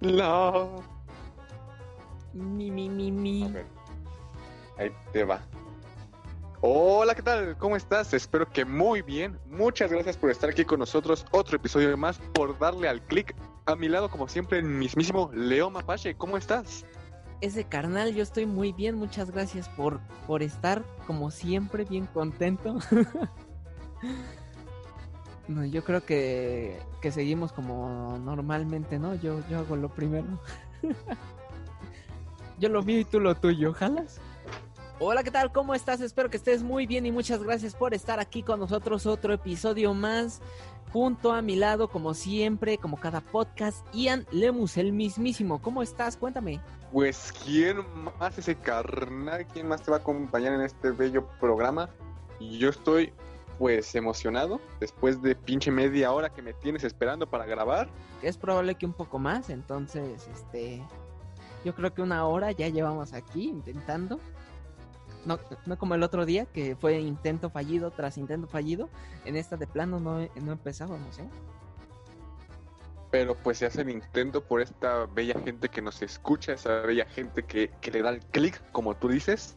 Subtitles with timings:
[0.00, 0.68] La.
[2.32, 3.52] Mi, mi, mi, mi.
[4.78, 5.40] Ahí te va.
[6.60, 7.56] Hola, ¿qué tal?
[7.58, 8.12] ¿Cómo estás?
[8.12, 9.38] Espero que muy bien.
[9.46, 11.24] Muchas gracias por estar aquí con nosotros.
[11.30, 13.34] Otro episodio más, por darle al clic.
[13.66, 16.14] A mi lado, como siempre, el mismísimo Leo Mapache.
[16.16, 16.84] ¿Cómo estás?
[17.40, 18.96] Ese carnal, yo estoy muy bien.
[18.96, 22.78] Muchas gracias por, por estar, como siempre, bien contento.
[25.48, 29.14] no, yo creo que, que seguimos como normalmente, ¿no?
[29.14, 30.26] Yo, yo hago lo primero.
[32.58, 33.72] yo lo mío y tú lo tuyo.
[33.72, 34.20] ¿Jalas?
[34.98, 35.52] Hola, ¿qué tal?
[35.52, 36.00] ¿Cómo estás?
[36.00, 39.04] Espero que estés muy bien y muchas gracias por estar aquí con nosotros.
[39.06, 40.40] Otro episodio más.
[40.92, 45.60] Junto a mi lado, como siempre, como cada podcast, Ian Lemus, el mismísimo.
[45.60, 46.16] ¿Cómo estás?
[46.16, 46.60] Cuéntame.
[46.92, 47.84] Pues, ¿quién
[48.18, 49.46] más ese carnal?
[49.48, 51.90] ¿Quién más te va a acompañar en este bello programa?
[52.40, 53.12] Yo estoy,
[53.58, 54.60] pues, emocionado.
[54.80, 57.88] Después de pinche media hora que me tienes esperando para grabar.
[58.22, 60.82] Es probable que un poco más, entonces, este.
[61.64, 64.20] Yo creo que una hora ya llevamos aquí intentando.
[65.24, 68.88] No, no como el otro día, que fue intento fallido tras intento fallido.
[69.24, 71.28] En esta de plano no, no empezábamos, ¿eh?
[73.10, 77.06] Pero pues se hace el intento por esta bella gente que nos escucha, esa bella
[77.06, 79.56] gente que, que le da el clic, como tú dices.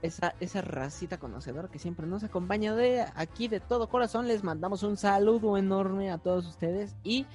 [0.00, 4.28] Esa, esa racita conocedora que siempre nos acompaña de aquí de todo corazón.
[4.28, 7.26] Les mandamos un saludo enorme a todos ustedes y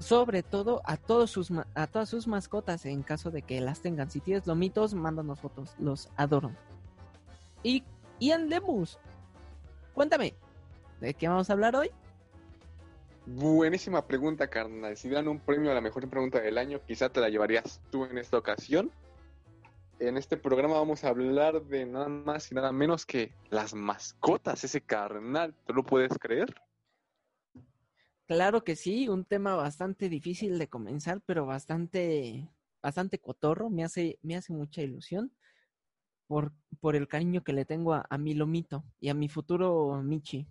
[0.00, 4.10] sobre todo a todos sus a todas sus mascotas en caso de que las tengan.
[4.10, 6.50] Si tienes lomitos, mándanos fotos, los adoro.
[7.62, 7.84] Y
[8.20, 8.48] Ian
[9.94, 10.34] cuéntame,
[11.00, 11.90] ¿de qué vamos a hablar hoy?
[13.26, 14.96] Buenísima pregunta, carnal.
[14.96, 18.04] Si dan un premio a la mejor pregunta del año, quizá te la llevarías tú
[18.04, 18.90] en esta ocasión.
[20.00, 24.62] En este programa vamos a hablar de nada más y nada menos que las mascotas,
[24.62, 25.54] ese carnal.
[25.66, 26.54] ¿Tú lo puedes creer?
[28.26, 32.48] Claro que sí, un tema bastante difícil de comenzar, pero bastante,
[32.80, 33.70] bastante cotorro.
[33.70, 35.32] Me hace, me hace mucha ilusión
[36.28, 40.00] por, por el cariño que le tengo a, a mi lomito y a mi futuro
[40.02, 40.46] Michi.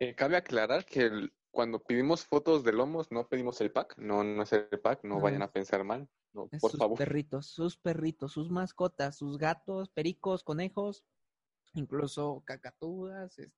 [0.00, 3.96] Eh, cabe aclarar que el- cuando pedimos fotos de lomos no pedimos el pack.
[3.98, 5.20] No, no es el pack, no No.
[5.20, 6.08] vayan a pensar mal.
[6.32, 6.96] No, Es por sus favor.
[6.96, 11.04] perritos, sus perritos, sus mascotas, sus gatos, pericos, conejos,
[11.74, 13.38] incluso cacatúas.
[13.38, 13.52] es-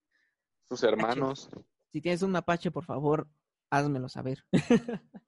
[0.69, 1.51] Sus hermanos.
[1.93, 3.29] Si tienes un mapache, por favor,
[3.71, 4.43] házmelo saber.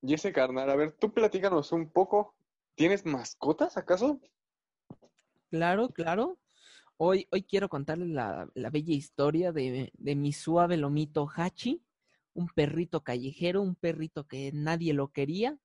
[0.00, 2.34] Y ese carnal, a ver, tú platícanos un poco.
[2.76, 4.20] ¿Tienes mascotas acaso?
[5.50, 6.38] Claro, claro.
[7.00, 11.82] Hoy, hoy quiero contarles la, la bella historia de, de mi suave lomito Hachi,
[12.34, 15.58] un perrito callejero, un perrito que nadie lo quería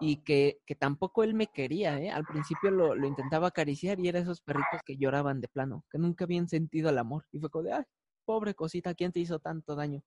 [0.00, 2.10] y que, que tampoco él me quería, ¿eh?
[2.10, 5.98] Al principio lo, lo intentaba acariciar y era esos perritos que lloraban de plano, que
[5.98, 7.24] nunca habían sentido el amor.
[7.32, 7.84] Y fue como de, ay,
[8.24, 10.02] pobre cosita, ¿quién te hizo tanto daño?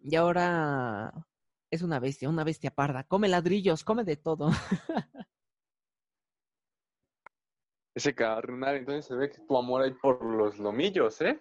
[0.00, 1.12] Y ahora
[1.70, 3.04] es una bestia, una bestia parda.
[3.04, 4.50] Come ladrillos, come de todo.
[7.98, 11.40] Ese carnal, entonces se ve que tu amor hay por los lomillos, ¿eh?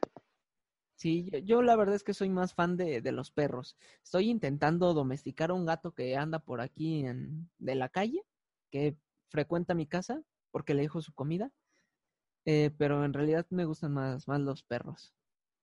[0.96, 3.78] Sí, yo, yo la verdad es que soy más fan de, de los perros.
[4.04, 8.24] Estoy intentando domesticar a un gato que anda por aquí en, de la calle,
[8.72, 8.98] que
[9.30, 11.52] frecuenta mi casa porque le dejo su comida.
[12.46, 15.16] Eh, pero en realidad me gustan más, más los perros,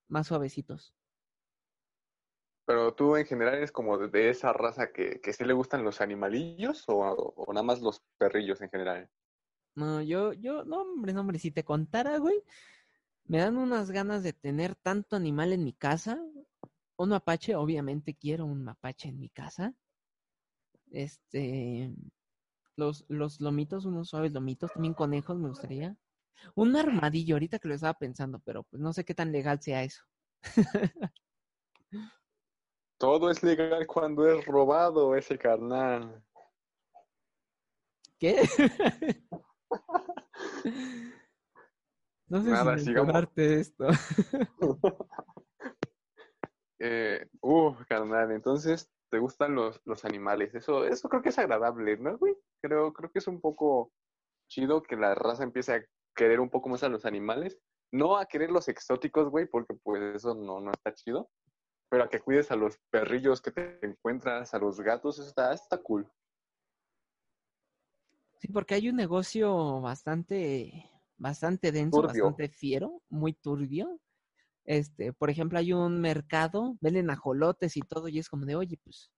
[0.08, 0.94] más suavecitos.
[2.66, 5.84] Pero tú en general eres como de- de esa raza que, que sí le gustan
[5.84, 9.10] los animalillos o, o nada más los perrillos en general.
[9.76, 12.42] No, yo, yo, no, hombre, no, hombre, si te contara, güey,
[13.24, 16.20] me dan unas ganas de tener tanto animal en mi casa.
[16.96, 19.74] Un mapache, obviamente quiero un mapache en mi casa.
[20.90, 21.92] Este,
[22.76, 25.96] los, los lomitos, unos suaves lomitos, también conejos me gustaría.
[26.54, 29.82] Un armadillo, ahorita que lo estaba pensando, pero pues no sé qué tan legal sea
[29.82, 30.04] eso.
[32.98, 36.22] Todo es legal cuando es robado ese carnal.
[38.18, 38.42] ¿Qué?
[42.26, 43.86] No sé Nada, si mencionarte esto.
[46.80, 50.54] Eh, uh, carnal, entonces te gustan los, los animales.
[50.54, 52.36] Eso, eso creo que es agradable, ¿no, güey?
[52.60, 53.90] Creo, creo que es un poco
[54.50, 55.84] chido que la raza empiece a
[56.14, 57.58] querer un poco más a los animales.
[57.92, 61.30] No a querer los exóticos, güey, porque pues eso no, no está chido.
[61.88, 65.54] Pero a que cuides a los perrillos que te encuentras, a los gatos, eso está,
[65.54, 66.06] está cool.
[68.40, 72.24] Sí, porque hay un negocio bastante, bastante denso, Turbio.
[72.24, 74.00] bastante fiero, muy turbio.
[74.64, 78.78] Este, por ejemplo, hay un mercado, venden ajolotes y todo, y es como de, oye,
[78.82, 79.10] pues,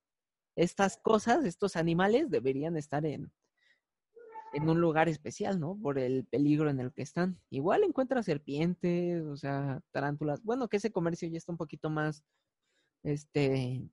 [0.57, 3.33] estas cosas, estos animales deberían estar en,
[4.53, 5.79] en un lugar especial, ¿no?
[5.81, 7.41] Por el peligro en el que están.
[7.51, 10.43] Igual encuentras serpientes, o sea, tarántulas.
[10.43, 12.25] Bueno, que ese comercio ya está un poquito más,
[13.03, 13.89] este,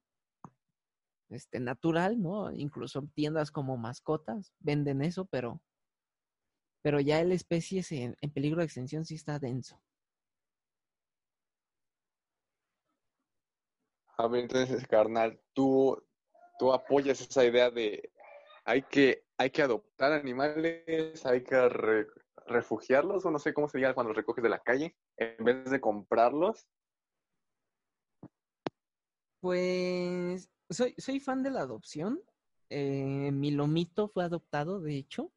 [1.33, 2.51] este, natural, ¿no?
[2.51, 5.61] Incluso tiendas como mascotas venden eso, pero,
[6.81, 9.81] pero ya el especie en, en peligro de extinción sí está denso.
[14.17, 16.01] A ver, entonces, carnal, tú,
[16.59, 18.11] tú apoyas esa idea de
[18.63, 21.69] hay que, hay que adoptar animales, hay que
[22.45, 25.69] refugiarlos, o no sé cómo se diga cuando los recoges de la calle, en vez
[25.69, 26.67] de comprarlos.
[29.41, 32.19] Pues soy, fan de la adopción.
[32.69, 35.31] Eh, mi lomito fue adoptado, de hecho.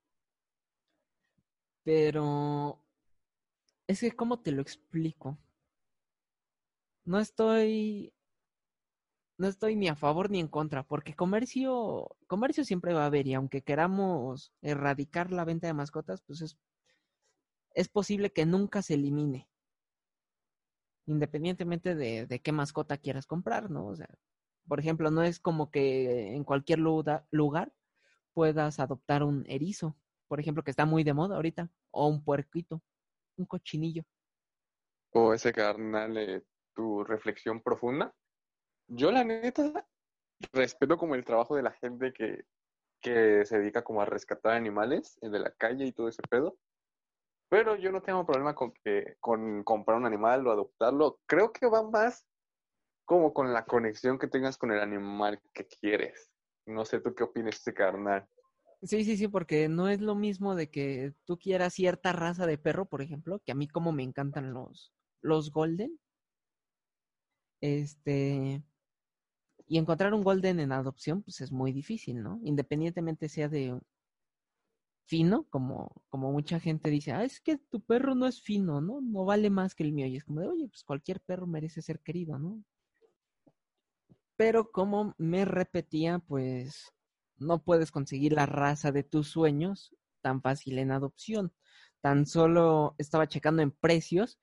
[1.85, 2.27] Pero
[3.89, 5.39] es que, ¿cómo te lo explico?
[7.07, 8.13] No estoy
[9.39, 13.27] no estoy ni a favor ni en contra, porque comercio, comercio siempre va a haber,
[13.27, 16.57] y aunque queramos erradicar la venta de mascotas, pues es,
[17.75, 19.49] es posible que nunca se elimine.
[21.07, 23.87] Independientemente de, de qué mascota quieras comprar, ¿no?
[23.87, 24.09] O sea,
[24.69, 27.73] por ejemplo, no es como que en cualquier lugar
[28.33, 29.97] puedas adoptar un erizo,
[30.29, 32.83] por ejemplo, que está muy de moda ahorita, o un puerquito,
[33.37, 34.05] un cochinillo.
[35.13, 36.43] O ese carnal, eh,
[36.75, 38.15] tu reflexión profunda
[38.89, 39.87] yo la neta
[40.53, 42.45] respeto como el trabajo de la gente que,
[43.01, 46.57] que se dedica como a rescatar animales de la calle y todo ese pedo.
[47.49, 51.21] Pero yo no tengo problema con que con comprar un animal o adoptarlo.
[51.27, 52.27] Creo que va más
[53.07, 56.31] como con la conexión que tengas con el animal que quieres.
[56.67, 58.29] No sé tú qué opinas este carnal.
[58.83, 62.59] Sí, sí, sí, porque no es lo mismo de que tú quieras cierta raza de
[62.59, 64.93] perro, por ejemplo, que a mí como me encantan los,
[65.23, 65.99] los golden.
[67.61, 68.63] Este,
[69.67, 72.41] y encontrar un golden en adopción, pues es muy difícil, ¿no?
[72.43, 73.81] Independientemente sea de
[75.07, 79.01] fino, como, como mucha gente dice, ah, es que tu perro no es fino, ¿no?
[79.01, 80.07] No vale más que el mío.
[80.07, 82.63] Y es como de, oye, pues cualquier perro merece ser querido, ¿no?
[84.37, 86.93] Pero como me repetía, pues
[87.39, 91.53] no puedes conseguir la raza de tus sueños tan fácil en adopción.
[92.01, 94.39] Tan solo estaba checando en precios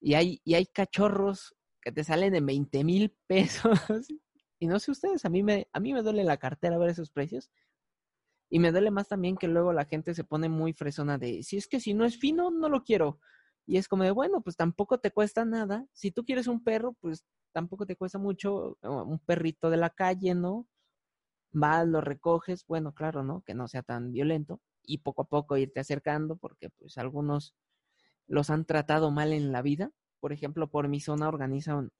[0.00, 3.78] y hay, y hay cachorros que te salen en 20 mil pesos
[4.58, 7.10] y no sé ustedes, a mí me, a mí me duele la cartera ver esos
[7.10, 7.50] precios.
[8.50, 11.56] Y me duele más también que luego la gente se pone muy fresona de, si
[11.56, 13.18] es que si no es fino, no lo quiero.
[13.66, 15.86] Y es como de, bueno, pues tampoco te cuesta nada.
[15.92, 17.24] Si tú quieres un perro, pues
[17.54, 20.66] tampoco te cuesta mucho un perrito de la calle, ¿no?
[21.52, 23.42] Vas, lo recoges, bueno, claro, ¿no?
[23.42, 24.60] Que no sea tan violento.
[24.82, 27.54] Y poco a poco irte acercando, porque pues algunos
[28.26, 29.92] los han tratado mal en la vida.
[30.20, 31.92] Por ejemplo, por mi zona organizan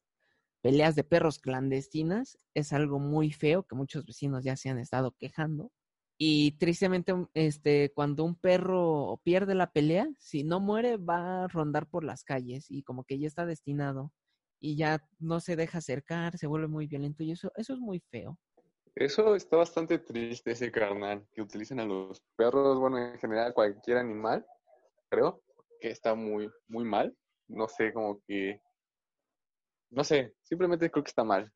[0.63, 5.13] peleas de perros clandestinas es algo muy feo que muchos vecinos ya se han estado
[5.13, 5.71] quejando.
[6.19, 11.89] Y tristemente, este, cuando un perro pierde la pelea, si no muere, va a rondar
[11.89, 14.13] por las calles y como que ya está destinado
[14.65, 18.01] y ya no se deja acercar, se vuelve muy violento y eso, eso es muy
[18.11, 18.39] feo.
[18.95, 23.99] Eso está bastante triste, ese carnal, que utilicen a los perros, bueno, en general cualquier
[23.99, 24.47] animal,
[25.11, 25.43] creo
[25.81, 27.17] que está muy, muy mal.
[27.49, 28.63] No sé, como que
[29.95, 31.53] no sé, simplemente creo que está mal.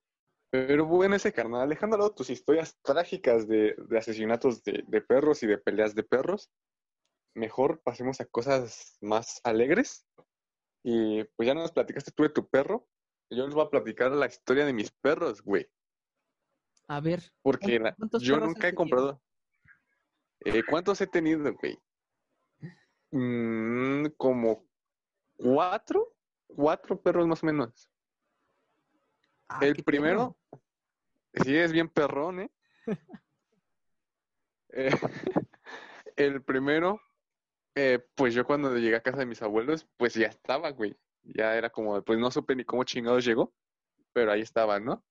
[0.50, 5.94] Pero bueno, ese carnal, alejando tus historias trágicas de, asesinatos de, perros y de peleas
[5.94, 6.50] de perros,
[7.34, 10.06] mejor pasemos a cosas más alegres.
[10.84, 12.86] Y pues ya nos platicaste tú de tu perro.
[13.30, 15.68] Yo les voy a platicar la historia de mis perros, güey.
[16.86, 17.22] A ver.
[17.42, 17.80] Porque
[18.20, 19.20] yo nunca he comprado.
[20.40, 21.78] Eh, ¿Cuántos he tenido, güey?
[23.10, 24.66] Mm, como
[25.36, 26.14] cuatro,
[26.46, 27.90] cuatro perros más o menos.
[29.48, 30.36] Ah, el primero,
[31.42, 32.50] sí es bien perrón, ¿eh?
[34.70, 34.90] eh
[36.16, 37.00] el primero,
[37.74, 40.96] eh, pues yo cuando llegué a casa de mis abuelos, pues ya estaba, güey.
[41.34, 43.52] Ya era como, pues no supe ni cómo chingados llegó,
[44.12, 45.04] pero ahí estaba, ¿no?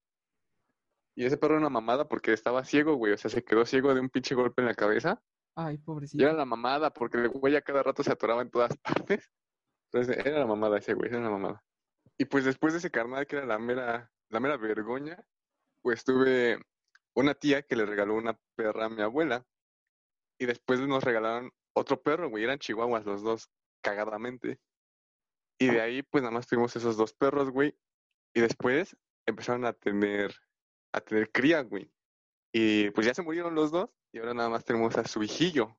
[1.16, 3.14] Y ese perro era una mamada porque estaba ciego, güey.
[3.14, 5.22] O sea, se quedó ciego de un pinche golpe en la cabeza.
[5.56, 6.22] Ay, pobrecito.
[6.22, 9.32] Y era la mamada porque el güey ya cada rato se atoraba en todas partes.
[9.92, 11.64] Entonces, era la mamada ese güey, era la mamada.
[12.18, 15.24] Y pues después de ese carnal que era la mera la mera vergüenza,
[15.82, 16.60] pues tuve
[17.14, 19.46] una tía que le regaló una perra a mi abuela
[20.38, 23.50] y después nos regalaron otro perro, güey, eran chihuahuas los dos,
[23.82, 24.60] cagadamente.
[25.60, 27.78] Y de ahí, pues nada más tuvimos esos dos perros, güey.
[28.34, 28.96] Y después
[29.26, 30.36] empezaron a tener,
[30.94, 31.92] a tener cría, güey.
[32.54, 35.78] Y pues ya se murieron los dos y ahora nada más tenemos a su hijillo,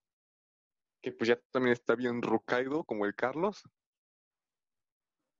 [1.02, 3.62] que pues ya también está bien rucaido como el Carlos.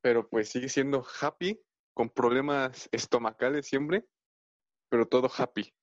[0.01, 1.61] Pero pues sigue siendo happy
[1.93, 4.07] con problemas estomacales siempre,
[4.89, 5.75] pero todo happy.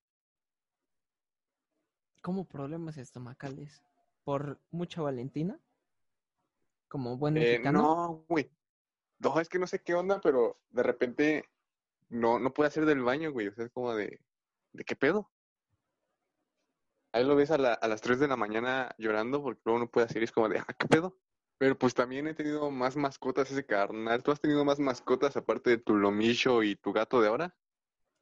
[2.21, 3.83] ¿Cómo problemas estomacales?
[4.25, 5.57] por mucha Valentina?
[6.95, 7.81] Como buen Eh, mexicano.
[7.81, 8.49] no, güey.
[9.19, 11.43] No, es que no sé qué onda, pero de repente
[12.07, 13.49] no, no puede hacer del baño, güey.
[13.49, 14.21] O sea, es como de,
[14.71, 15.29] ¿de qué pedo?
[17.11, 19.91] Ahí lo ves a, la- a las 3 de la mañana llorando porque luego no
[19.91, 21.17] puede hacer y es como de, ah, ¿qué pedo?
[21.57, 24.23] Pero pues también he tenido más mascotas ese carnal.
[24.23, 27.57] ¿Tú has tenido más mascotas aparte de tu lomicho y tu gato de ahora?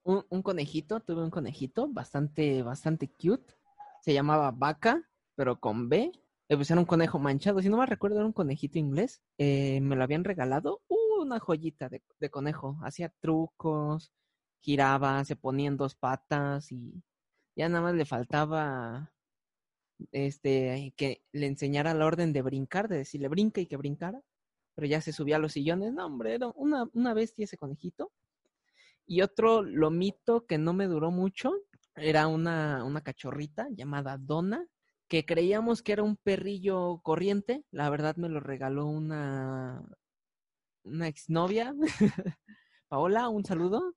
[0.01, 3.53] un, un conejito, tuve un conejito bastante, bastante cute.
[4.01, 6.11] Se llamaba Vaca, pero con B.
[6.49, 7.61] Le pusieron un conejo manchado.
[7.61, 9.21] Si no me recuerdo, era un conejito inglés.
[9.37, 10.81] Eh, me lo habían regalado.
[10.87, 12.77] Uh, una joyita de, conejo.
[12.83, 14.11] Hacía trucos,
[14.59, 17.03] giraba, se ponía en dos patas y
[17.55, 19.11] ya nada más le faltaba
[20.11, 24.21] este que le enseñara la orden de brincar, de decirle brinca y que brincara.
[24.75, 25.93] Pero ya se subía a los sillones.
[25.93, 28.11] No, hombre, era una, una bestia ese conejito.
[29.05, 31.53] Y otro lomito que no me duró mucho
[31.95, 34.65] era una, una cachorrita llamada Donna,
[35.07, 37.63] que creíamos que era un perrillo corriente.
[37.71, 39.83] La verdad me lo regaló una,
[40.83, 41.73] una exnovia.
[42.87, 43.95] Paola, un saludo.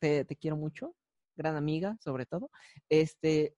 [0.00, 0.94] Te, te quiero mucho.
[1.36, 2.50] Gran amiga, sobre todo.
[2.88, 3.56] Este,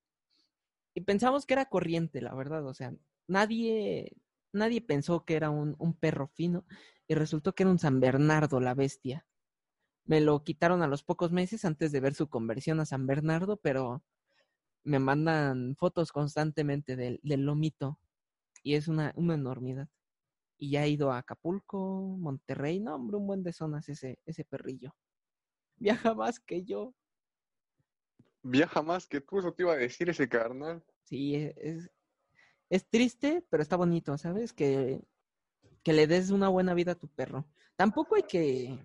[0.94, 2.66] y pensamos que era corriente, la verdad.
[2.66, 2.94] O sea,
[3.26, 4.16] nadie,
[4.52, 6.64] nadie pensó que era un, un perro fino.
[7.06, 9.26] Y resultó que era un San Bernardo, la bestia.
[10.06, 13.56] Me lo quitaron a los pocos meses antes de ver su conversión a San Bernardo,
[13.58, 14.02] pero
[14.84, 17.98] me mandan fotos constantemente del, del lomito
[18.62, 19.88] y es una, una enormidad.
[20.56, 24.44] Y ya he ido a Acapulco, Monterrey, no, hombre, un buen de zonas ese, ese
[24.44, 24.94] perrillo.
[25.76, 26.94] Viaja más que yo.
[28.42, 30.84] Viaja más que tú, eso te iba a decir ese carnal.
[31.02, 31.90] Sí, e- es,
[32.70, 34.52] es triste, pero está bonito, ¿sabes?
[34.52, 35.02] Que,
[35.82, 37.46] que le des una buena vida a tu perro.
[37.76, 38.78] Tampoco hay que,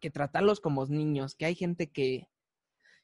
[0.00, 2.28] que tratarlos como niños, que hay gente que,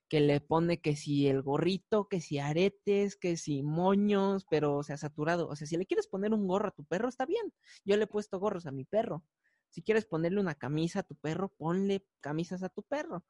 [0.09, 4.83] que le pone que si el gorrito, que si aretes, que si moños, pero o
[4.83, 5.49] sea, saturado.
[5.49, 7.53] O sea, si le quieres poner un gorro a tu perro, está bien.
[7.85, 9.25] Yo le he puesto gorros a mi perro.
[9.71, 13.25] Si quieres ponerle una camisa a tu perro, ponle camisas a tu perro.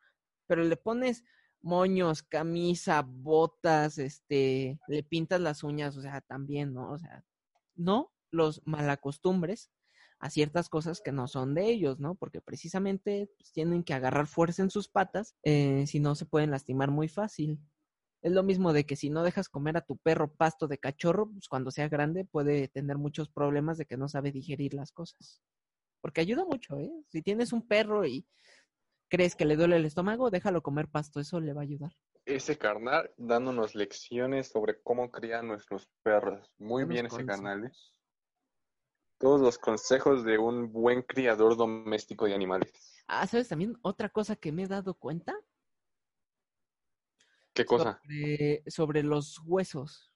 [0.46, 1.24] Pero le pones
[1.62, 6.92] moños, camisa, botas, este, le pintas las uñas, o sea, también, ¿no?
[6.92, 7.24] O sea,
[7.74, 9.70] no los malacostumbres
[10.18, 12.14] a ciertas cosas que no son de ellos, ¿no?
[12.14, 16.50] Porque precisamente pues, tienen que agarrar fuerza en sus patas, eh, si no se pueden
[16.50, 17.60] lastimar muy fácil.
[18.22, 21.30] Es lo mismo de que si no dejas comer a tu perro pasto de cachorro,
[21.30, 25.42] pues cuando sea grande puede tener muchos problemas de que no sabe digerir las cosas.
[26.00, 26.90] Porque ayuda mucho, ¿eh?
[27.08, 28.26] Si tienes un perro y
[29.08, 31.92] crees que le duele el estómago, déjalo comer pasto, eso le va a ayudar.
[32.24, 36.50] Ese carnal dándonos lecciones sobre cómo crían nuestros perros.
[36.58, 37.70] Muy bien ese canal, ¿eh?
[39.18, 43.02] Todos los consejos de un buen criador doméstico de animales.
[43.06, 45.34] Ah, ¿sabes también otra cosa que me he dado cuenta?
[47.54, 47.98] ¿Qué cosa?
[48.02, 50.12] Sobre, sobre los huesos.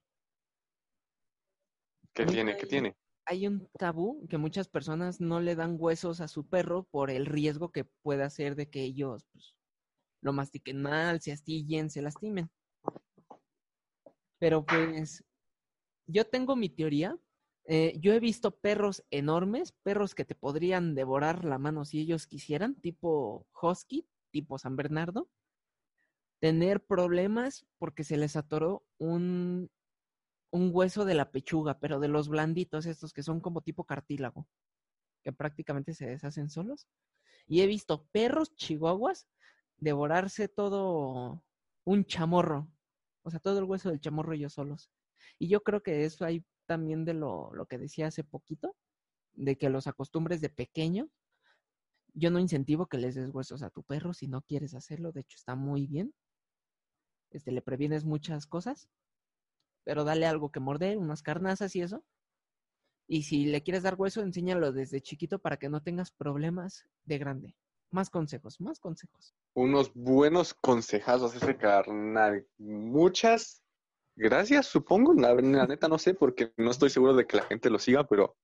[2.12, 2.56] ¿Qué Ahorita tiene?
[2.56, 2.96] ¿Qué hay- tiene?
[3.26, 7.26] Hay un tabú que muchas personas no le dan huesos a su perro por el
[7.26, 9.54] riesgo que puede hacer de que ellos pues,
[10.20, 12.50] lo mastiquen mal, se astillen, se lastimen.
[14.40, 15.22] Pero pues
[16.06, 17.16] yo tengo mi teoría.
[17.72, 22.26] Eh, yo he visto perros enormes, perros que te podrían devorar la mano si ellos
[22.26, 25.30] quisieran, tipo husky, tipo San Bernardo,
[26.40, 29.70] tener problemas porque se les atoró un,
[30.50, 34.48] un hueso de la pechuga, pero de los blanditos, estos que son como tipo cartílago,
[35.22, 36.88] que prácticamente se deshacen solos.
[37.46, 39.28] Y he visto perros chihuahuas
[39.76, 41.44] devorarse todo
[41.84, 42.68] un chamorro,
[43.22, 44.90] o sea, todo el hueso del chamorro ellos solos.
[45.38, 48.76] Y yo creo que eso hay también de lo, lo que decía hace poquito,
[49.32, 51.10] de que los acostumbres de pequeño.
[52.14, 55.22] Yo no incentivo que les des huesos a tu perro si no quieres hacerlo, de
[55.22, 56.14] hecho está muy bien.
[57.32, 58.88] Este, le previenes muchas cosas,
[59.82, 62.04] pero dale algo que morder, unas carnazas y eso.
[63.08, 67.18] Y si le quieres dar hueso, enséñalo desde chiquito para que no tengas problemas de
[67.18, 67.56] grande.
[67.90, 69.34] Más consejos, más consejos.
[69.54, 72.46] Unos buenos consejazos ese carnal.
[72.58, 73.64] Muchas
[74.16, 75.14] gracias, supongo.
[75.14, 78.06] La, la neta no sé porque no estoy seguro de que la gente lo siga,
[78.06, 78.36] pero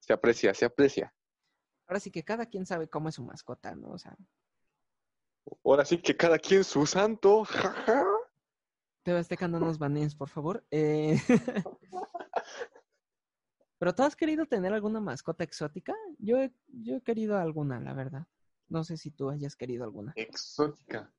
[0.00, 1.14] se aprecia, se aprecia.
[1.86, 3.90] Ahora sí que cada quien sabe cómo es su mascota, ¿no?
[3.90, 4.16] O sea,
[5.62, 7.44] Ahora sí que cada quien su santo.
[7.44, 8.04] jaja.
[9.02, 10.64] TV Azteca no nos banees, por favor.
[10.70, 11.18] Eh,
[13.78, 15.94] ¿Pero tú has querido tener alguna mascota exótica?
[16.18, 18.26] Yo he, yo he querido alguna, la verdad.
[18.68, 20.12] No sé si tú hayas querido alguna.
[20.16, 21.12] Exótica.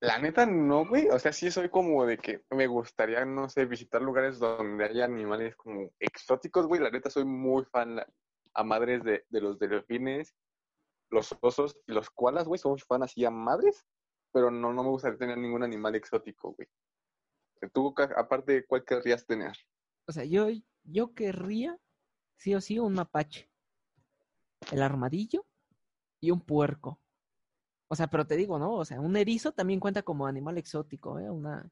[0.00, 1.08] La neta no, güey.
[1.08, 5.04] O sea, sí soy como de que me gustaría, no sé, visitar lugares donde haya
[5.04, 6.80] animales como exóticos, güey.
[6.80, 8.00] La neta soy muy fan
[8.54, 10.34] a madres de, de los delfines,
[11.10, 12.58] los osos y los koalas, güey.
[12.58, 13.86] Soy fan así a madres,
[14.32, 16.68] pero no, no me gustaría tener ningún animal exótico, güey.
[17.74, 19.52] Tú, aparte, ¿cuál querrías tener?
[20.06, 20.48] O sea, yo,
[20.82, 21.78] yo querría,
[22.36, 23.50] sí o sí, un mapache.
[24.72, 25.44] El armadillo
[26.20, 27.00] y un puerco.
[27.92, 28.74] O sea, pero te digo, ¿no?
[28.74, 31.28] O sea, un erizo también cuenta como animal exótico, ¿eh?
[31.28, 31.68] Una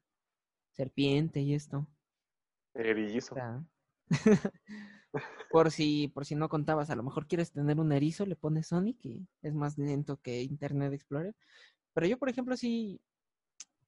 [0.73, 1.87] serpiente y esto.
[2.73, 3.35] Erizo.
[3.35, 3.63] O sea,
[5.49, 8.67] por si, por si no contabas, a lo mejor quieres tener un erizo, le pones
[8.67, 11.37] Sonic y es más lento que Internet Explorer.
[11.93, 12.99] Pero yo, por ejemplo, sí,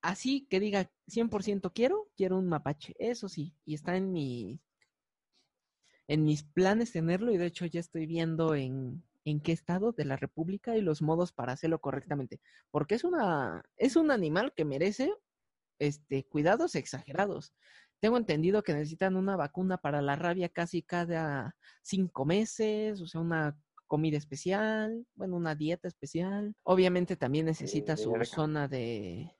[0.01, 4.61] así que diga 100% quiero, quiero un mapache, eso sí, y está en mi
[6.07, 10.05] en mis planes tenerlo y de hecho ya estoy viendo en, en qué estado de
[10.05, 14.65] la República y los modos para hacerlo correctamente, porque es una es un animal que
[14.65, 15.13] merece
[15.79, 17.53] este cuidados exagerados.
[17.99, 23.21] Tengo entendido que necesitan una vacuna para la rabia casi cada cinco meses, o sea,
[23.21, 26.55] una comida especial, bueno, una dieta especial.
[26.63, 28.25] Obviamente también necesita su Verga.
[28.25, 29.35] zona de,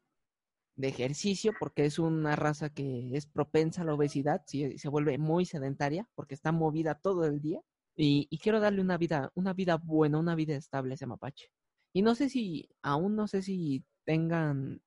[0.76, 5.18] de ejercicio porque es una raza que es propensa a la obesidad, si se vuelve
[5.18, 7.62] muy sedentaria porque está movida todo el día.
[7.96, 11.52] Y, y quiero darle una vida, una vida buena, una vida estable a ese mapache.
[11.94, 14.82] Y no sé si, aún no sé si tengan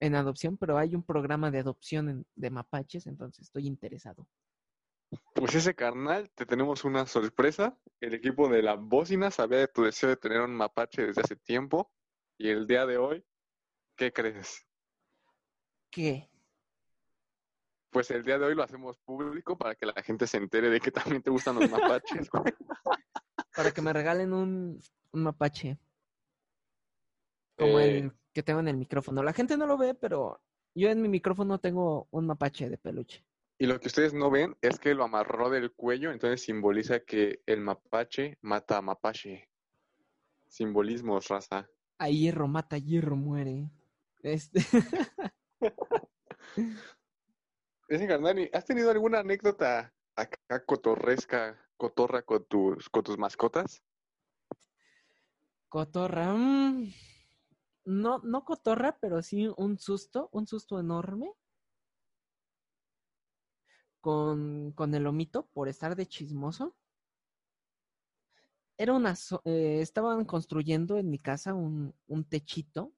[0.00, 4.28] en adopción, pero hay un programa de adopción en- de mapaches, entonces estoy interesado.
[5.34, 7.78] Pues ese carnal, te tenemos una sorpresa.
[8.00, 11.36] El equipo de la bocina sabía de tu deseo de tener un mapache desde hace
[11.36, 11.90] tiempo.
[12.38, 13.24] Y el día de hoy,
[13.96, 14.66] ¿qué crees?
[15.90, 16.30] ¿Qué?
[17.90, 20.80] Pues el día de hoy lo hacemos público para que la gente se entere de
[20.80, 22.28] que también te gustan los mapaches.
[22.32, 22.52] güey.
[23.54, 24.80] Para que me regalen un,
[25.12, 25.78] un mapache.
[27.56, 29.22] Como Eh, el que tengo en el micrófono.
[29.22, 30.40] La gente no lo ve, pero
[30.74, 33.24] yo en mi micrófono tengo un mapache de peluche.
[33.58, 37.42] Y lo que ustedes no ven es que lo amarró del cuello, entonces simboliza que
[37.46, 39.48] el mapache mata a mapache.
[40.46, 41.68] Simbolismos, raza.
[41.98, 43.68] A hierro mata, hierro muere.
[44.22, 44.60] Este,
[47.88, 53.82] Ese carnal, ¿y ¿has tenido alguna anécdota acá cotorresca, cotorra con tus, con tus mascotas?
[55.68, 56.34] cotorra.
[56.34, 56.92] mm,
[57.86, 61.32] no, no cotorra, pero sí un susto, un susto enorme.
[64.00, 66.76] Con, con el omito por estar de chismoso.
[68.78, 72.94] Era una, eh, estaban construyendo en mi casa un, un techito.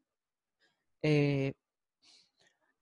[1.02, 1.54] eh,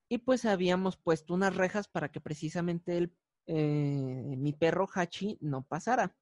[0.09, 3.15] y pues habíamos puesto unas rejas para que precisamente el,
[3.47, 6.17] eh, mi perro Hachi no pasara.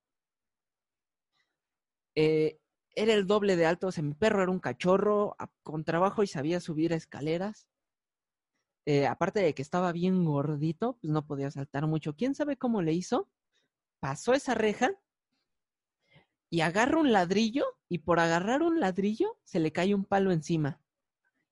[2.15, 2.59] Eh,
[2.95, 6.27] era el doble de alto, o sea, mi perro era un cachorro con trabajo y
[6.27, 7.69] sabía subir escaleras.
[8.87, 12.15] Eh, aparte de que estaba bien gordito, pues no podía saltar mucho.
[12.17, 13.29] ¿Quién sabe cómo le hizo?
[14.01, 14.93] Pasó esa reja
[16.51, 20.81] y agarra un ladrillo y por agarrar un ladrillo se le cae un palo encima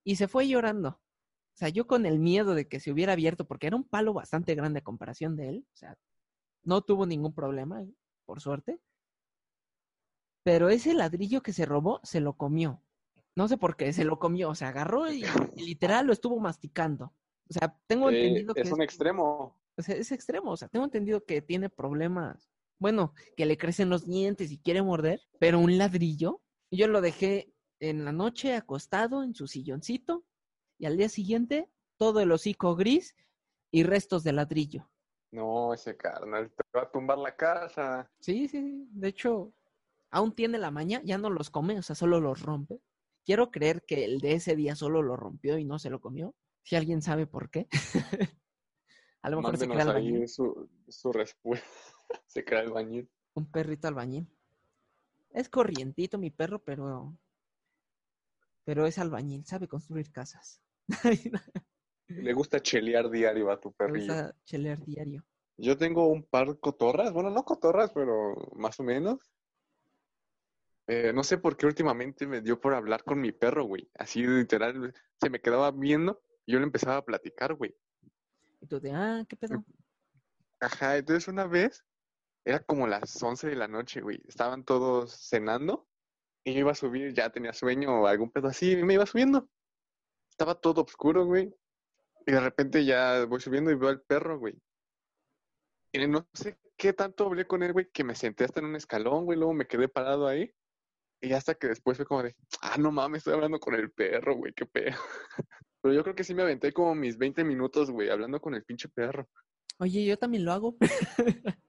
[0.05, 1.04] y se fue llorando.
[1.55, 4.12] O sea, yo con el miedo de que se hubiera abierto, porque era un palo
[4.12, 5.97] bastante grande a comparación de él, o sea,
[6.64, 7.85] no tuvo ningún problema,
[8.25, 8.81] por suerte.
[10.43, 12.83] Pero ese ladrillo que se robó, se lo comió.
[13.37, 15.25] No sé por qué, se lo comió, o sea, agarró y,
[15.57, 17.14] y literal lo estuvo masticando.
[17.49, 19.57] O sea, tengo Eh, entendido que es un extremo.
[19.77, 23.90] o sea, es extremo, o sea, tengo entendido que tiene problemas, bueno, que le crecen
[23.90, 29.23] los dientes y quiere morder, pero un ladrillo, yo lo dejé en la noche acostado
[29.23, 30.25] en su silloncito
[30.85, 33.16] y al día siguiente todo el hocico gris
[33.70, 34.90] y restos de ladrillo.
[35.31, 38.11] No, ese carnal te va a tumbar la casa.
[38.20, 39.55] Sí, sí, sí, de hecho,
[40.11, 42.83] aún tiene la maña, ya no los come, o sea, solo los rompe.
[43.25, 46.35] Quiero creer que el de ese día solo lo rompió y no se lo comió.
[46.64, 47.66] Si alguien sabe por qué.
[49.23, 50.20] A lo mejor se crea albañil.
[50.20, 51.66] ahí su, su respuesta.
[52.27, 53.11] se crea el bañil.
[53.33, 54.29] Un perrito albañil.
[55.31, 57.16] Es corrientito mi perro, pero.
[58.64, 60.61] Pero es albañil, sabe construir casas.
[62.09, 64.12] Le gusta chelear diario a tu Le perrillo.
[64.14, 65.25] gusta chelear diario.
[65.57, 69.33] Yo tengo un par cotorras, bueno, no cotorras, pero más o menos.
[70.87, 73.90] Eh, no sé por qué últimamente me dio por hablar con mi perro, güey.
[73.94, 77.75] Así literal, se me quedaba viendo y yo le empezaba a platicar, güey.
[78.61, 79.64] Y tú de, ah, ¿qué pedo?
[80.61, 81.85] Ajá, entonces una vez,
[82.44, 84.20] era como las 11 de la noche, güey.
[84.29, 85.88] Estaban todos cenando
[86.42, 89.07] y yo iba a subir, ya tenía sueño o algún pedo así, y me iba
[89.07, 89.49] subiendo.
[90.35, 91.55] Estaba todo oscuro, güey.
[92.27, 94.61] Y de repente ya voy subiendo y veo al perro, güey.
[95.92, 98.75] Y no sé qué tanto hablé con él, güey, que me senté hasta en un
[98.75, 100.53] escalón, güey, luego me quedé parado ahí.
[101.20, 104.35] Y hasta que después fue como de, ah, no mames, estoy hablando con el perro,
[104.35, 104.97] güey, qué pedo.
[105.81, 108.64] Pero yo creo que sí me aventé como mis 20 minutos, güey, hablando con el
[108.64, 109.29] pinche perro.
[109.79, 110.77] Oye, yo también lo hago.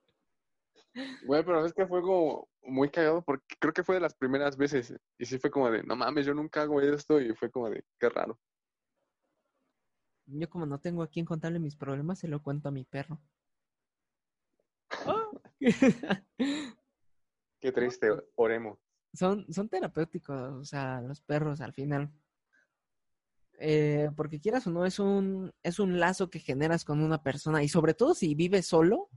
[1.25, 4.55] Güey, pero es que fue como muy cagado porque creo que fue de las primeras
[4.55, 4.93] veces.
[5.17, 7.19] Y sí fue como de, no mames, yo nunca hago esto.
[7.19, 8.39] Y fue como de, qué raro.
[10.27, 13.21] Yo como no tengo a quien contarle mis problemas, se lo cuento a mi perro.
[17.59, 18.79] Qué triste, oremos.
[19.13, 22.11] Son, son terapéuticos, o sea, los perros al final.
[23.57, 27.63] Eh, porque quieras o no, es un, es un lazo que generas con una persona
[27.63, 29.09] y sobre todo si vives solo,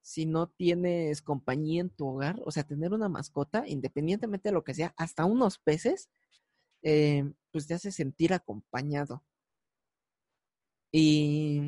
[0.00, 4.64] si no tienes compañía en tu hogar, o sea, tener una mascota, independientemente de lo
[4.64, 6.10] que sea, hasta unos peces,
[6.82, 9.22] eh, pues te hace sentir acompañado.
[10.96, 11.60] Y,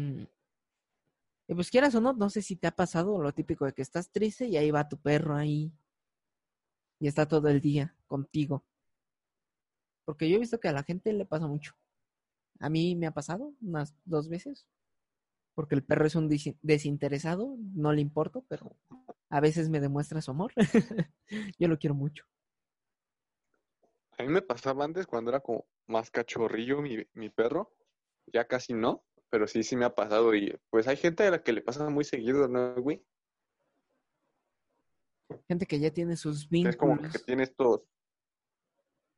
[1.49, 3.83] y pues quieras o no, no sé si te ha pasado lo típico de que
[3.83, 5.73] estás triste y ahí va tu perro ahí
[7.01, 8.65] y está todo el día contigo.
[10.05, 11.75] Porque yo he visto que a la gente le pasa mucho.
[12.61, 14.69] A mí me ha pasado unas dos veces.
[15.57, 16.31] Porque el perro es un
[16.63, 18.77] desinteresado, no le importo, pero
[19.29, 20.53] a veces me demuestra su amor.
[21.59, 22.25] yo lo quiero mucho.
[24.19, 27.73] A mí me pasaba antes cuando era como más cachorrillo mi, mi perro.
[28.33, 30.35] Ya casi no, pero sí, sí me ha pasado.
[30.35, 33.05] Y pues hay gente a la que le pasa muy seguido, ¿no, güey?
[35.49, 36.75] Gente que ya tiene sus vínculos.
[36.75, 37.83] Es como que tiene estos.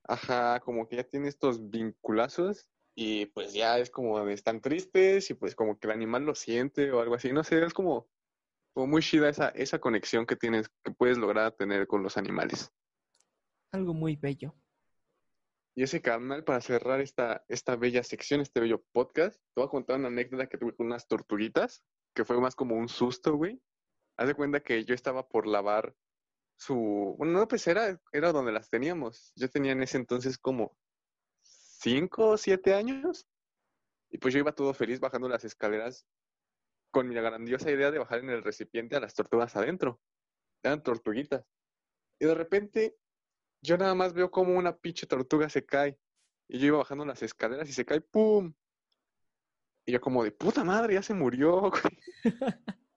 [0.05, 5.35] Ajá, como que ya tiene estos vinculazos y pues ya es como están tristes y
[5.35, 7.33] pues como que el animal lo siente o algo así.
[7.33, 8.09] No sé, es como,
[8.73, 12.73] como muy chida esa, esa conexión que tienes, que puedes lograr tener con los animales.
[13.71, 14.55] Algo muy bello.
[15.79, 19.71] Y ese canal, para cerrar esta, esta bella sección, este bello podcast, te voy a
[19.71, 21.85] contar una anécdota que tuve con unas tortuguitas,
[22.17, 23.62] que fue más como un susto, güey.
[24.17, 25.95] Haz de cuenta que yo estaba por lavar
[26.57, 27.14] su...
[27.17, 29.31] Bueno, no, pues era, era donde las teníamos.
[29.37, 30.77] Yo tenía en ese entonces como
[31.43, 33.29] cinco o siete años.
[34.11, 36.09] Y pues yo iba todo feliz bajando las escaleras
[36.91, 40.01] con mi grandiosa idea de bajar en el recipiente a las tortugas adentro.
[40.64, 41.47] Eran tortuguitas.
[42.19, 42.97] Y de repente
[43.62, 45.99] yo nada más veo como una pinche tortuga se cae.
[46.49, 48.55] Y yo iba bajando las escaleras y se cae, ¡pum!
[49.85, 51.71] Y yo como de puta madre, ya se murió,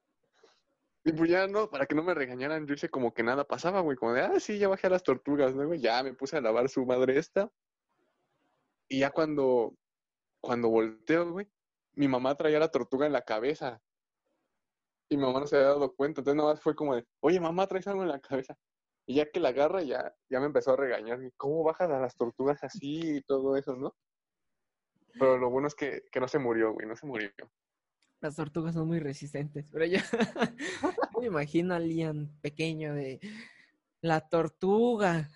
[1.04, 3.80] Y pues ya no, para que no me regañaran, yo hice como que nada pasaba,
[3.80, 3.96] güey.
[3.96, 5.74] Como de, ah, sí, ya bajé a las tortugas, ¿no?
[5.74, 7.50] Ya me puse a lavar su madre esta.
[8.88, 9.74] Y ya cuando,
[10.40, 11.48] cuando volteo, güey,
[11.94, 13.82] mi mamá traía la tortuga en la cabeza.
[15.08, 16.20] Y mi mamá no se había dado cuenta.
[16.20, 18.56] Entonces nada más fue como de, oye, mamá, traes algo en la cabeza.
[19.06, 21.18] Y ya que la agarra, ya, ya me empezó a regañar.
[21.36, 23.94] ¿Cómo bajas a las tortugas así y todo eso, no?
[25.18, 27.30] Pero lo bueno es que, que no se murió, güey, no se murió.
[28.20, 30.02] Las tortugas son muy resistentes, pero ya
[31.20, 33.20] me imagino a Lian pequeño de
[34.00, 35.28] la tortuga.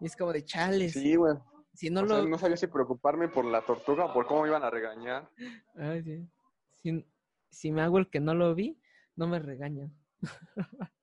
[0.00, 0.92] Y es como de chales.
[0.92, 1.34] Sí, güey.
[1.74, 2.26] Si no, lo...
[2.28, 5.28] no sabía si preocuparme por la tortuga o por cómo me iban a regañar.
[5.74, 6.28] Ay, sí.
[6.76, 7.06] si,
[7.50, 8.78] si me hago el que no lo vi,
[9.16, 9.92] no me regañan.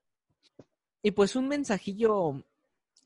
[1.02, 2.44] y pues un mensajillo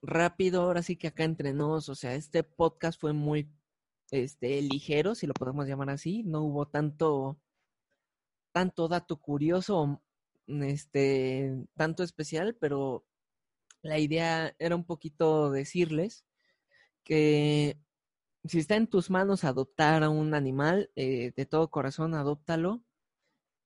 [0.02, 3.50] rápido, ahora sí que acá entre nos, o sea, este podcast fue muy
[4.12, 7.38] este ligero, si lo podemos llamar así, no hubo tanto
[8.54, 10.02] tanto dato curioso,
[10.48, 13.06] este, tanto especial, pero
[13.82, 16.26] la idea era un poquito decirles
[17.04, 17.78] que
[18.46, 22.84] si está en tus manos adoptar a un animal, eh, de todo corazón, adóptalo.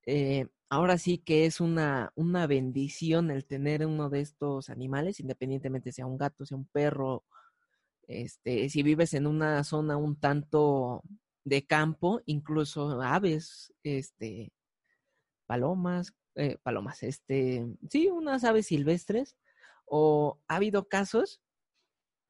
[0.06, 5.92] Eh, ahora sí que es una, una bendición el tener uno de estos animales, independientemente
[5.92, 7.24] sea un gato, sea un perro.
[8.08, 11.04] Este, si vives en una zona un tanto
[11.44, 14.52] de campo, incluso aves, este,
[15.46, 19.38] palomas, eh, palomas, este, sí, unas aves silvestres,
[19.86, 21.42] o ha habido casos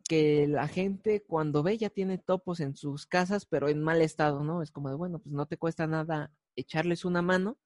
[0.07, 4.43] que la gente cuando ve ya tiene topos en sus casas, pero en mal estado,
[4.43, 4.61] ¿no?
[4.61, 7.57] Es como de, bueno, pues no te cuesta nada echarles una mano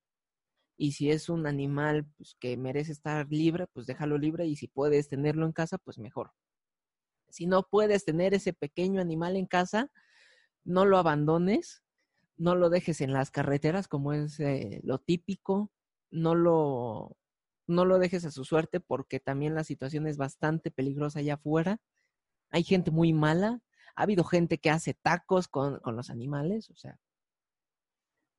[0.77, 4.67] y si es un animal pues, que merece estar libre, pues déjalo libre y si
[4.67, 6.31] puedes tenerlo en casa, pues mejor.
[7.29, 9.91] Si no puedes tener ese pequeño animal en casa,
[10.63, 11.83] no lo abandones,
[12.37, 15.71] no lo dejes en las carreteras como es eh, lo típico,
[16.09, 17.15] no lo,
[17.67, 21.79] no lo dejes a su suerte porque también la situación es bastante peligrosa allá afuera.
[22.49, 23.61] Hay gente muy mala,
[23.95, 26.99] ha habido gente que hace tacos con, los animales, o sea,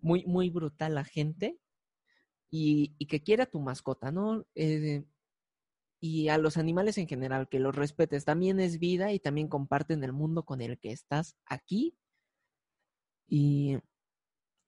[0.00, 1.58] muy, muy brutal la gente
[2.52, 4.46] y, que quiera tu mascota, ¿no?
[4.54, 5.04] Eh,
[6.00, 8.24] y a los animales en general, que los respetes.
[8.24, 11.96] También es vida y también comparten el mundo con el que estás aquí.
[13.26, 13.78] Y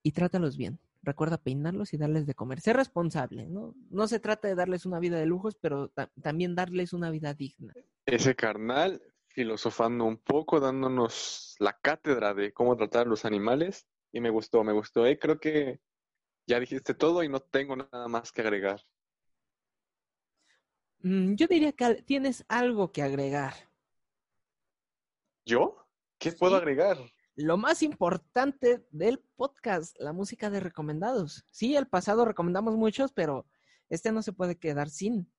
[0.05, 0.79] y trátalos bien.
[1.03, 2.61] Recuerda peinarlos y darles de comer.
[2.61, 3.75] Sé responsable, ¿no?
[3.91, 5.91] No se trata de darles una vida de lujos, pero
[6.23, 7.75] también darles una vida digna.
[8.07, 13.87] Ese carnal, filosofando un poco, dándonos la cátedra de cómo tratar a los animales.
[14.13, 15.07] Y me gustó, me gustó.
[15.07, 15.19] ¿eh?
[15.19, 15.81] Creo que
[16.47, 18.81] ya dijiste todo y no tengo nada más que agregar.
[21.01, 23.55] Mm, yo diría que tienes algo que agregar.
[25.45, 25.87] ¿Yo?
[26.19, 26.99] ¿Qué puedo agregar?
[27.37, 31.45] lo más importante del podcast, la música de recomendados.
[31.51, 33.47] Sí, el pasado recomendamos muchos, pero
[33.91, 35.31] Este no se puede quedar sin.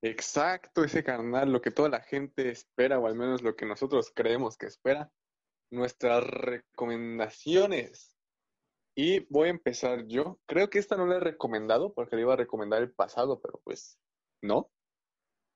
[0.00, 4.12] Exacto, ese carnal, lo que toda la gente espera, o al menos lo que nosotros
[4.14, 5.10] creemos que espera.
[5.70, 8.13] Nuestras recomendaciones.
[8.94, 10.38] Y voy a empezar yo.
[10.46, 13.60] Creo que esta no la he recomendado porque le iba a recomendar el pasado, pero
[13.64, 13.98] pues
[14.40, 14.70] no.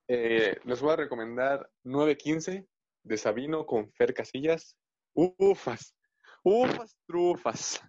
[0.09, 2.66] Eh, les voy a recomendar 915
[3.05, 4.77] de Sabino con Fer Casillas.
[5.14, 5.94] Ufas,
[6.42, 7.81] ufas, trufas.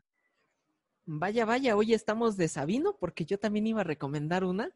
[1.05, 4.71] Vaya, vaya, hoy estamos de Sabino porque yo también iba a recomendar una.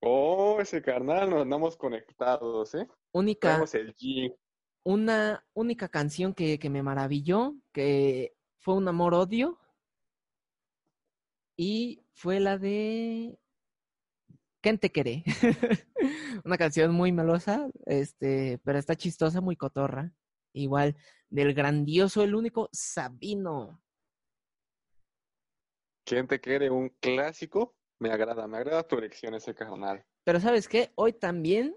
[0.00, 2.88] Oh, ese carnal, nos andamos conectados, ¿eh?
[3.12, 4.34] Única, Tenemos el G.
[4.84, 9.58] una única canción que, que me maravilló, que fue un amor-odio.
[11.56, 13.38] Y fue la de
[14.60, 15.22] ¿Quién te quiere?
[16.44, 20.12] Una canción muy melosa, este, pero está chistosa, muy cotorra.
[20.52, 20.96] Igual,
[21.28, 23.80] del grandioso, el único Sabino.
[26.04, 26.70] ¿Quién te quiere?
[26.70, 27.76] Un clásico.
[27.98, 30.04] Me agrada, me agrada tu elección ese carnal.
[30.24, 30.92] Pero ¿sabes qué?
[30.96, 31.76] Hoy también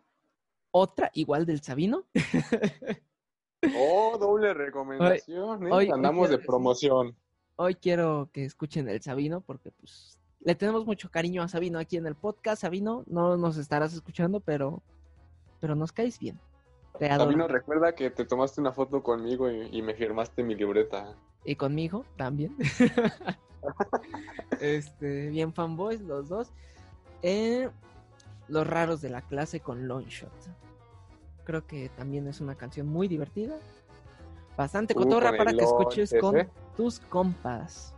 [0.72, 2.08] otra igual del Sabino.
[3.76, 5.72] Oh, doble recomendación, ¿eh?
[5.72, 7.16] hoy- hoy Andamos de promoción.
[7.62, 11.98] Hoy quiero que escuchen el Sabino porque pues le tenemos mucho cariño a Sabino aquí
[11.98, 12.62] en el podcast.
[12.62, 14.82] Sabino, no nos estarás escuchando, pero
[15.60, 16.40] pero nos caes bien.
[16.98, 17.10] Te.
[17.10, 21.14] Sabino, recuerda que te tomaste una foto conmigo y, y me firmaste mi libreta.
[21.44, 22.56] Y conmigo también.
[24.62, 26.54] este, bien fanboys los dos.
[27.24, 27.70] Eh,
[28.48, 30.32] los raros de la clase con Longshot.
[31.44, 33.58] Creo que también es una canción muy divertida.
[34.56, 36.50] Bastante Uh, cotorra para que escuches con ¿eh?
[36.80, 37.94] Tus compas.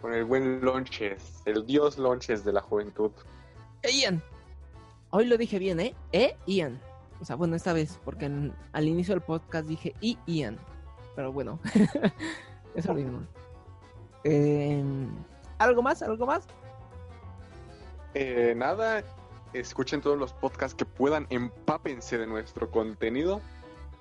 [0.00, 3.10] Con el buen Lonches, el dios Lonches de la juventud.
[3.82, 4.22] ¡Eh, Ian!
[5.10, 5.96] Hoy lo dije bien, ¿eh?
[6.12, 6.36] ¿Eh?
[6.46, 6.80] Ian.
[7.20, 10.60] O sea, bueno, esta vez, porque en- al inicio del podcast dije y Ian.
[11.16, 11.58] Pero bueno,
[12.76, 13.18] es lo mismo.
[14.22, 14.84] Eh,
[15.58, 16.00] ¿Algo más?
[16.00, 16.46] ¿Algo más?
[18.14, 19.02] Eh, nada,
[19.54, 23.40] escuchen todos los podcasts que puedan, empápense de nuestro contenido.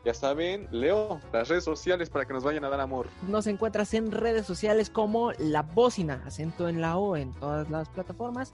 [0.06, 3.08] Ya saben, Leo, las redes sociales para que nos vayan a dar amor.
[3.28, 7.88] Nos encuentras en redes sociales como La Bocina, acento en la O en todas las
[7.88, 8.54] plataformas.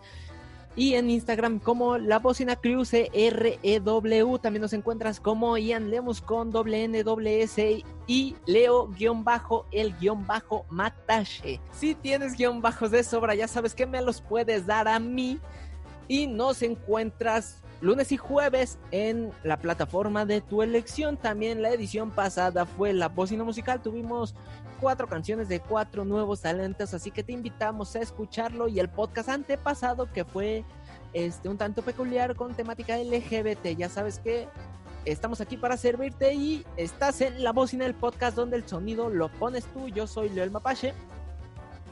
[0.76, 4.40] Y en Instagram como La Bocina Crew, C-R-E-W.
[4.40, 9.66] También nos encuentras como Ian Lemus con doble N, doble S y Leo guion bajo,
[9.72, 11.60] el guion bajo Matache.
[11.72, 15.40] Si tienes guion bajos de sobra, ya sabes que me los puedes dar a mí.
[16.08, 21.18] Y nos encuentras lunes y jueves en la plataforma de tu elección.
[21.18, 23.82] También la edición pasada fue la bocina musical.
[23.82, 24.36] Tuvimos
[24.80, 28.68] cuatro canciones de cuatro nuevos talentos, así que te invitamos a escucharlo.
[28.68, 30.64] Y el podcast antepasado que fue
[31.14, 33.78] este un tanto peculiar con temática LGBT.
[33.78, 34.48] Ya sabes que
[35.06, 39.32] estamos aquí para servirte y estás en la bocina del podcast donde el sonido lo
[39.32, 39.88] pones tú.
[39.88, 40.94] Yo soy Leo el Mapache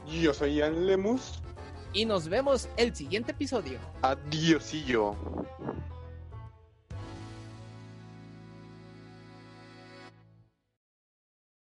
[0.06, 1.40] Yo soy Ian Lemus.
[1.92, 3.78] Y nos vemos el siguiente episodio.
[4.02, 5.16] Adiosillo.